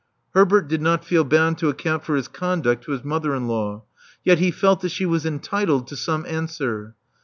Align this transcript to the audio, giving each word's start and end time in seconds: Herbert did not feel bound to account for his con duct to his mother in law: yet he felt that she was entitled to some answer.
Herbert 0.33 0.67
did 0.67 0.81
not 0.81 1.05
feel 1.05 1.23
bound 1.23 1.59
to 1.59 1.69
account 1.69 2.03
for 2.03 2.15
his 2.15 2.27
con 2.27 2.61
duct 2.61 2.83
to 2.85 2.91
his 2.91 3.03
mother 3.03 3.35
in 3.35 3.47
law: 3.47 3.83
yet 4.25 4.39
he 4.39 4.49
felt 4.49 4.81
that 4.81 4.89
she 4.89 5.05
was 5.05 5.27
entitled 5.27 5.85
to 5.89 5.95
some 5.95 6.25
answer. 6.25 6.95